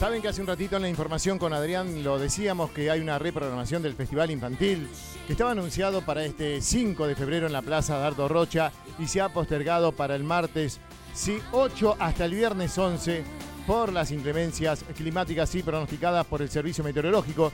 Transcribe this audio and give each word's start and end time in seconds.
Saben 0.00 0.22
que 0.22 0.28
hace 0.28 0.40
un 0.40 0.46
ratito 0.46 0.76
en 0.76 0.82
la 0.82 0.88
información 0.88 1.38
con 1.38 1.52
Adrián 1.52 2.02
lo 2.02 2.18
decíamos 2.18 2.70
que 2.70 2.90
hay 2.90 3.00
una 3.00 3.18
reprogramación 3.18 3.82
del 3.82 3.92
Festival 3.92 4.30
Infantil 4.30 4.88
que 5.26 5.34
estaba 5.34 5.50
anunciado 5.50 6.00
para 6.00 6.24
este 6.24 6.62
5 6.62 7.06
de 7.06 7.14
febrero 7.14 7.46
en 7.46 7.52
la 7.52 7.60
Plaza 7.60 7.98
Dardo 7.98 8.26
Rocha 8.26 8.72
y 8.98 9.08
se 9.08 9.20
ha 9.20 9.28
postergado 9.28 9.92
para 9.92 10.16
el 10.16 10.24
martes 10.24 10.80
sí, 11.12 11.38
8 11.52 11.96
hasta 11.98 12.24
el 12.24 12.32
viernes 12.32 12.78
11 12.78 13.24
por 13.66 13.92
las 13.92 14.10
inclemencias 14.10 14.86
climáticas 14.96 15.54
y 15.54 15.62
pronosticadas 15.62 16.26
por 16.26 16.40
el 16.40 16.48
Servicio 16.48 16.82
Meteorológico. 16.82 17.52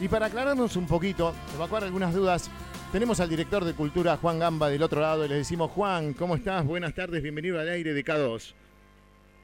Y 0.00 0.08
para 0.08 0.26
aclararnos 0.26 0.74
un 0.74 0.88
poquito, 0.88 1.34
evacuar 1.54 1.84
algunas 1.84 2.12
dudas, 2.12 2.50
tenemos 2.90 3.20
al 3.20 3.28
director 3.28 3.64
de 3.64 3.74
Cultura, 3.74 4.16
Juan 4.16 4.40
Gamba, 4.40 4.70
del 4.70 4.82
otro 4.82 5.00
lado 5.00 5.24
y 5.24 5.28
le 5.28 5.36
decimos, 5.36 5.70
Juan, 5.70 6.14
¿cómo 6.14 6.34
estás? 6.34 6.66
Buenas 6.66 6.94
tardes, 6.94 7.22
bienvenido 7.22 7.60
al 7.60 7.68
aire 7.68 7.94
de 7.94 8.04
K2. 8.04 8.65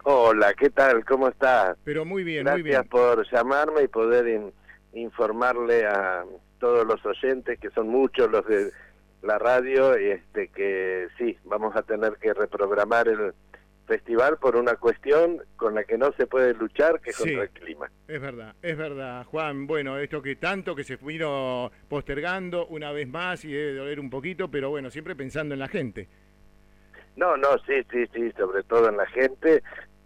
Hola, 0.04 0.52
¿qué 0.54 0.70
tal? 0.70 1.04
¿Cómo 1.04 1.28
estás? 1.28 1.76
Pero 1.84 2.04
muy 2.04 2.24
bien, 2.24 2.44
Gracias 2.44 2.62
muy 2.62 2.70
bien. 2.70 2.84
por 2.88 3.30
llamarme 3.30 3.82
y 3.84 3.88
poder 3.88 4.52
informarle 4.94 5.86
a 5.86 6.24
todos 6.58 6.86
los 6.86 7.04
oyentes, 7.06 7.58
que 7.60 7.70
son 7.70 7.88
muchos 7.88 8.30
los 8.30 8.44
de 8.46 8.70
la 9.22 9.38
radio, 9.38 9.94
este 9.94 10.48
que 10.48 11.06
sí, 11.18 11.38
vamos 11.44 11.76
a 11.76 11.82
tener 11.82 12.14
que 12.20 12.34
reprogramar 12.34 13.06
el 13.08 13.32
festival 13.86 14.38
por 14.38 14.56
una 14.56 14.74
cuestión 14.76 15.40
con 15.56 15.74
la 15.74 15.84
que 15.84 15.98
no 15.98 16.12
se 16.16 16.26
puede 16.26 16.54
luchar, 16.54 17.00
que 17.00 17.10
es 17.10 17.16
Sí. 17.16 17.22
contra 17.24 17.42
el 17.44 17.50
clima. 17.50 17.90
Es 18.08 18.20
verdad, 18.20 18.54
es 18.62 18.76
verdad, 18.76 19.24
Juan. 19.26 19.66
Bueno, 19.68 19.98
esto 19.98 20.20
que 20.22 20.34
tanto 20.36 20.74
que 20.74 20.82
se 20.82 20.96
vino 20.96 21.70
postergando 21.88 22.66
una 22.66 22.90
vez 22.90 23.06
más 23.08 23.44
y 23.44 23.52
debe 23.52 23.74
doler 23.74 24.00
un 24.00 24.10
poquito, 24.10 24.50
pero 24.50 24.70
bueno, 24.70 24.90
siempre 24.90 25.14
pensando 25.14 25.54
en 25.54 25.60
la 25.60 25.68
gente. 25.68 26.08
No, 27.14 27.36
no, 27.36 27.58
sí, 27.66 27.74
sí, 27.92 28.04
sí, 28.14 28.32
sobre 28.38 28.62
todo 28.64 28.88
en 28.88 28.96
la 28.96 29.06
gente, 29.06 29.62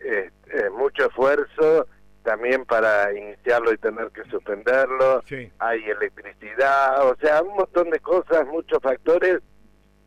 eh, 0.07 0.31
eh, 0.53 0.71
mucho 0.71 1.07
esfuerzo 1.07 1.87
también 2.23 2.65
para 2.65 3.13
iniciarlo 3.13 3.73
y 3.73 3.79
tener 3.79 4.11
que 4.11 4.25
suspenderlo. 4.25 5.23
Sí. 5.27 5.51
hay 5.59 5.83
electricidad, 5.85 7.09
o 7.09 7.17
sea, 7.17 7.43
un 7.43 7.57
montón 7.57 7.91
de 7.91 8.01
cosas, 8.01 8.47
muchos 8.47 8.81
factores 8.83 9.41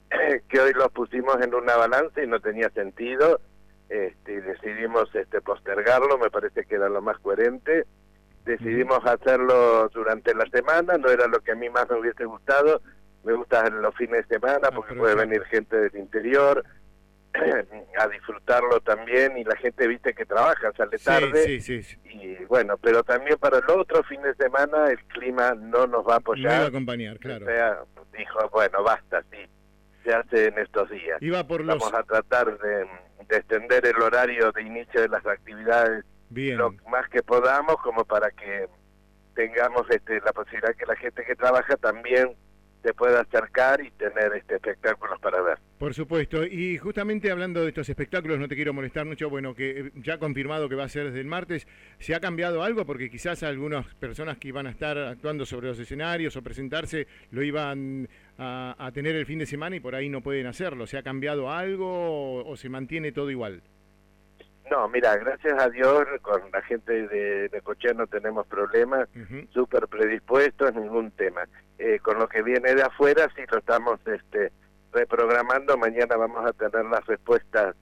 que 0.49 0.59
hoy 0.59 0.73
los 0.73 0.89
pusimos 0.91 1.41
en 1.41 1.53
una 1.53 1.75
balanza 1.75 2.21
y 2.21 2.27
no 2.27 2.39
tenía 2.39 2.69
sentido. 2.71 3.39
Este, 3.89 4.33
y 4.33 4.39
decidimos 4.41 5.13
este, 5.15 5.41
postergarlo, 5.41 6.17
me 6.17 6.29
parece 6.29 6.65
que 6.65 6.75
era 6.75 6.89
lo 6.89 7.01
más 7.01 7.17
coherente. 7.19 7.85
Decidimos 8.45 8.99
hacerlo 9.05 9.89
durante 9.89 10.33
la 10.33 10.45
semana, 10.45 10.97
no 10.97 11.09
era 11.09 11.27
lo 11.27 11.39
que 11.39 11.51
a 11.51 11.55
mí 11.55 11.69
más 11.69 11.89
me 11.89 11.99
hubiese 11.99 12.25
gustado. 12.25 12.81
Me 13.23 13.33
gustan 13.33 13.81
los 13.81 13.95
fines 13.95 14.27
de 14.27 14.35
semana 14.35 14.71
porque 14.71 14.95
puede 14.95 15.15
venir 15.15 15.43
gente 15.45 15.75
del 15.75 15.95
interior 15.95 16.63
a 17.99 18.07
disfrutarlo 18.07 18.79
también 18.81 19.37
y 19.37 19.43
la 19.43 19.55
gente, 19.57 19.87
viste, 19.87 20.13
que 20.13 20.25
trabaja, 20.25 20.71
sale 20.77 20.97
tarde 20.97 21.43
Sí, 21.43 21.59
sí, 21.61 21.83
sí. 21.83 21.97
y 22.05 22.45
bueno, 22.45 22.77
pero 22.77 23.03
también 23.03 23.37
para 23.37 23.57
el 23.59 23.69
otro 23.69 24.03
fin 24.03 24.21
de 24.21 24.33
semana 24.35 24.87
el 24.89 24.99
clima 25.05 25.53
no 25.55 25.87
nos 25.87 26.05
va 26.07 26.15
a 26.15 26.19
Me 26.33 26.39
iba 26.39 26.51
a 26.51 26.55
apoyar. 26.55 26.65
acompañar, 26.67 27.19
claro. 27.19 27.45
O 27.45 27.49
sea, 27.49 27.79
dijo, 28.17 28.49
bueno, 28.51 28.83
basta, 28.83 29.23
sí, 29.31 29.37
se 30.03 30.13
hace 30.13 30.45
en 30.47 30.59
estos 30.59 30.89
días. 30.89 31.21
Iba 31.21 31.45
por 31.45 31.63
los... 31.63 31.77
Vamos 31.79 31.93
a 31.93 32.03
tratar 32.03 32.57
de, 32.59 32.87
de 33.27 33.37
extender 33.37 33.85
el 33.85 34.01
horario 34.01 34.51
de 34.51 34.61
inicio 34.63 35.01
de 35.01 35.09
las 35.09 35.25
actividades 35.25 36.05
Bien. 36.29 36.57
lo 36.57 36.71
más 36.89 37.07
que 37.09 37.21
podamos, 37.23 37.75
como 37.83 38.05
para 38.05 38.29
que 38.31 38.67
tengamos 39.35 39.83
este, 39.89 40.19
la 40.21 40.33
posibilidad 40.33 40.75
que 40.75 40.85
la 40.85 40.95
gente 40.95 41.23
que 41.25 41.35
trabaja 41.35 41.75
también 41.77 42.35
se 42.83 42.93
pueda 42.93 43.21
acercar 43.21 43.81
y 43.81 43.91
tener 43.91 44.33
este 44.33 44.55
espectáculos 44.55 45.19
para 45.19 45.41
ver. 45.41 45.57
Por 45.77 45.93
supuesto, 45.93 46.45
y 46.45 46.77
justamente 46.77 47.31
hablando 47.31 47.61
de 47.61 47.69
estos 47.69 47.87
espectáculos, 47.89 48.39
no 48.39 48.47
te 48.47 48.55
quiero 48.55 48.73
molestar 48.73 49.05
mucho, 49.05 49.29
bueno, 49.29 49.55
que 49.55 49.79
eh, 49.79 49.91
ya 49.95 50.17
confirmado 50.17 50.67
que 50.69 50.75
va 50.75 50.83
a 50.83 50.89
ser 50.89 51.05
desde 51.05 51.21
el 51.21 51.27
martes, 51.27 51.67
¿se 51.99 52.15
ha 52.15 52.19
cambiado 52.19 52.63
algo? 52.63 52.85
Porque 52.85 53.09
quizás 53.09 53.43
algunas 53.43 53.85
personas 53.95 54.37
que 54.37 54.49
iban 54.49 54.67
a 54.67 54.71
estar 54.71 54.97
actuando 54.97 55.45
sobre 55.45 55.67
los 55.67 55.79
escenarios 55.79 56.35
o 56.35 56.41
presentarse 56.41 57.07
lo 57.31 57.43
iban 57.43 58.09
a, 58.37 58.91
tener 58.93 59.15
el 59.15 59.25
fin 59.25 59.39
de 59.39 59.45
semana 59.45 59.75
y 59.75 59.79
por 59.79 59.95
ahí 59.95 60.09
no 60.09 60.21
pueden 60.21 60.47
hacerlo. 60.47 60.87
¿Se 60.87 60.97
ha 60.97 61.03
cambiado 61.03 61.51
algo 61.51 62.45
o 62.45 62.57
se 62.57 62.69
mantiene 62.69 63.11
todo 63.11 63.29
igual? 63.29 63.61
No, 64.69 64.87
mira, 64.89 65.15
gracias 65.17 65.53
a 65.61 65.69
Dios 65.69 66.05
con 66.21 66.41
la 66.51 66.61
gente 66.61 67.07
de 67.07 67.49
Necochea 67.51 67.93
no 67.93 68.07
tenemos 68.07 68.45
problemas. 68.47 69.07
Ujú. 69.15 69.47
súper 69.51 69.87
predispuestos, 69.87 70.73
ningún 70.75 71.11
tema. 71.11 71.41
Eh, 71.79 71.99
con 72.01 72.19
lo 72.19 72.27
que 72.27 72.41
viene 72.43 72.75
de 72.75 72.83
afuera, 72.83 73.27
sí 73.35 73.41
lo 73.51 73.57
estamos 73.59 73.99
este, 74.05 74.51
reprogramando. 74.91 75.77
Mañana 75.77 76.15
vamos 76.17 76.45
a 76.45 76.53
tener 76.53 76.85
las 76.85 77.05
respuestas 77.07 77.75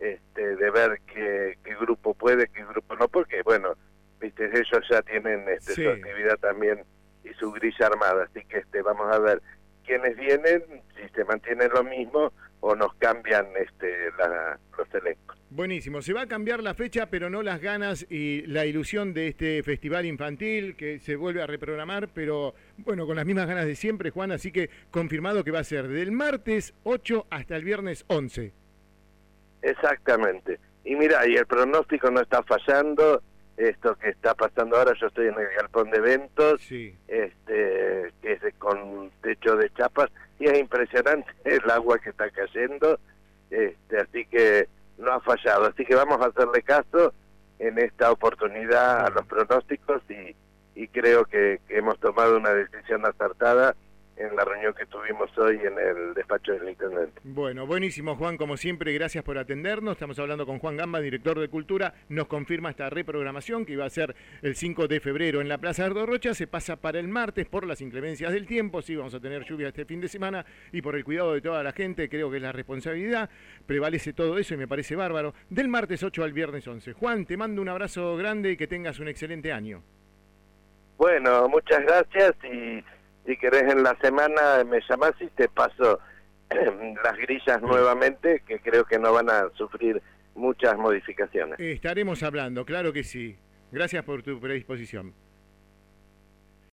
este, 0.00 0.56
de 0.56 0.70
ver 0.70 1.00
qué, 1.06 1.56
qué 1.64 1.74
grupo 1.76 2.14
puede, 2.14 2.48
qué 2.48 2.64
grupo 2.64 2.94
no, 2.96 3.08
porque, 3.08 3.42
bueno, 3.42 3.74
viste, 4.20 4.44
ellos 4.46 4.86
ya 4.90 5.00
tienen 5.02 5.48
este, 5.48 5.74
Sí. 5.74 5.82
su 5.84 5.88
actividad 5.90 6.36
también 6.38 6.84
y 7.24 7.32
su 7.34 7.52
grilla 7.52 7.86
armada. 7.86 8.24
Así 8.24 8.44
que 8.46 8.58
este, 8.58 8.82
vamos 8.82 9.14
a 9.14 9.18
ver 9.18 9.40
quiénes 9.86 10.16
vienen, 10.16 10.62
si 10.96 11.08
se 11.14 11.24
mantiene 11.24 11.68
lo 11.68 11.84
mismo 11.84 12.32
o 12.66 12.74
nos 12.74 12.94
cambian 12.94 13.46
este, 13.60 14.10
la- 14.18 14.58
los 14.78 14.94
elencos. 14.94 15.36
Buenísimo, 15.50 16.00
se 16.00 16.14
va 16.14 16.22
a 16.22 16.26
cambiar 16.26 16.62
la 16.62 16.72
fecha, 16.72 17.10
pero 17.10 17.28
no 17.28 17.42
las 17.42 17.60
ganas 17.60 18.06
y 18.10 18.40
la 18.46 18.64
ilusión 18.64 19.12
de 19.12 19.28
este 19.28 19.62
festival 19.62 20.06
infantil 20.06 20.74
que 20.74 20.98
se 20.98 21.14
vuelve 21.16 21.42
a 21.42 21.46
reprogramar, 21.46 22.08
pero 22.14 22.54
bueno, 22.78 23.06
con 23.06 23.16
las 23.16 23.26
mismas 23.26 23.46
ganas 23.46 23.66
de 23.66 23.76
siempre, 23.76 24.08
Juan, 24.08 24.32
así 24.32 24.50
que 24.50 24.70
confirmado 24.90 25.44
que 25.44 25.50
va 25.50 25.58
a 25.58 25.64
ser 25.64 25.88
del 25.88 26.10
martes 26.10 26.72
8 26.84 27.26
hasta 27.28 27.54
el 27.54 27.64
viernes 27.64 28.06
11. 28.08 28.52
Exactamente. 29.60 30.58
Y 30.84 30.96
mira, 30.96 31.26
y 31.28 31.36
el 31.36 31.46
pronóstico 31.46 32.10
no 32.10 32.20
está 32.22 32.42
fallando. 32.42 33.22
Esto 33.56 33.94
que 33.96 34.08
está 34.10 34.34
pasando 34.34 34.76
ahora, 34.76 34.94
yo 35.00 35.06
estoy 35.06 35.28
en 35.28 35.38
el 35.38 35.48
galpón 35.56 35.90
de 35.90 35.98
eventos, 35.98 36.60
Sí, 36.62 36.96
este, 37.06 38.12
que 38.20 38.32
es 38.32 38.40
con 38.58 39.10
techo 39.22 39.56
de 39.56 39.70
chapas, 39.74 40.10
y 40.40 40.46
es 40.46 40.58
impresionante 40.58 41.30
el 41.44 41.70
agua 41.70 41.98
que 41.98 42.10
está 42.10 42.28
cayendo, 42.30 42.98
este, 43.50 43.98
así 43.98 44.26
que 44.26 44.68
no 44.98 45.12
ha 45.12 45.20
fallado. 45.20 45.66
Así 45.66 45.84
que 45.84 45.94
vamos 45.94 46.20
a 46.20 46.26
hacerle 46.26 46.62
caso 46.62 47.14
en 47.58 47.78
esta 47.78 48.10
oportunidad 48.10 49.06
a 49.06 49.10
los 49.10 49.26
pronósticos 49.26 50.02
y, 50.10 50.34
y 50.74 50.88
creo 50.88 51.24
que, 51.24 51.60
que 51.68 51.78
hemos 51.78 51.98
tomado 52.00 52.36
una 52.36 52.50
decisión 52.50 53.06
acertada 53.06 53.76
en 54.34 54.38
la 54.38 54.44
reunión 54.44 54.74
que 54.74 54.84
tuvimos 54.86 55.30
hoy 55.38 55.60
en 55.64 55.78
el 55.78 56.14
despacho 56.14 56.52
del 56.52 56.68
intendente. 56.68 57.20
bueno, 57.22 57.66
buenísimo, 57.66 58.16
Juan, 58.16 58.36
como 58.36 58.56
siempre, 58.56 58.92
gracias 58.92 59.22
por 59.22 59.38
atendernos. 59.38 59.92
Estamos 59.92 60.18
hablando 60.18 60.44
con 60.44 60.58
Juan 60.58 60.76
Gamba, 60.76 61.00
director 61.00 61.38
de 61.38 61.48
Cultura. 61.48 61.94
Nos 62.08 62.26
confirma 62.26 62.70
esta 62.70 62.90
reprogramación 62.90 63.64
que 63.64 63.74
iba 63.74 63.84
a 63.84 63.90
ser 63.90 64.14
el 64.42 64.56
5 64.56 64.88
de 64.88 65.00
febrero 65.00 65.40
en 65.40 65.48
la 65.48 65.58
Plaza 65.58 65.88
de 65.88 66.04
Rocha. 66.04 66.34
Se 66.34 66.46
pasa 66.46 66.76
para 66.76 66.98
el 66.98 67.06
martes 67.06 67.46
por 67.46 67.64
las 67.66 67.80
inclemencias 67.80 68.32
del 68.32 68.46
tiempo. 68.46 68.82
Sí, 68.82 68.96
vamos 68.96 69.14
a 69.14 69.20
tener 69.20 69.44
lluvia 69.44 69.68
este 69.68 69.84
fin 69.84 70.00
de 70.00 70.08
semana 70.08 70.44
y 70.72 70.82
por 70.82 70.96
el 70.96 71.04
cuidado 71.04 71.34
de 71.34 71.40
toda 71.40 71.62
la 71.62 71.72
gente, 71.72 72.08
creo 72.08 72.30
que 72.30 72.38
es 72.38 72.42
la 72.42 72.52
responsabilidad. 72.52 73.30
Prevalece 73.66 74.12
todo 74.12 74.38
eso 74.38 74.54
y 74.54 74.56
me 74.56 74.66
parece 74.66 74.96
bárbaro. 74.96 75.34
Del 75.48 75.68
martes 75.68 76.02
8 76.02 76.24
al 76.24 76.32
viernes 76.32 76.66
11. 76.66 76.92
Juan, 76.94 77.24
te 77.24 77.36
mando 77.36 77.62
un 77.62 77.68
abrazo 77.68 78.16
grande 78.16 78.50
y 78.50 78.56
que 78.56 78.66
tengas 78.66 78.98
un 78.98 79.08
excelente 79.08 79.52
año. 79.52 79.82
Bueno, 80.96 81.48
muchas 81.48 81.80
gracias 81.80 82.34
y 82.44 82.84
si 83.26 83.36
querés 83.36 83.62
en 83.72 83.82
la 83.82 83.96
semana 84.00 84.64
me 84.64 84.80
llamás 84.88 85.12
y 85.20 85.26
te 85.28 85.48
paso 85.48 86.00
las 86.50 87.16
grillas 87.16 87.60
nuevamente 87.62 88.42
que 88.46 88.58
creo 88.60 88.84
que 88.84 88.98
no 88.98 89.12
van 89.12 89.30
a 89.30 89.48
sufrir 89.56 90.02
muchas 90.34 90.76
modificaciones. 90.76 91.58
Estaremos 91.58 92.22
hablando, 92.22 92.64
claro 92.64 92.92
que 92.92 93.04
sí. 93.04 93.36
Gracias 93.70 94.04
por 94.04 94.22
tu 94.22 94.40
predisposición. 94.40 95.14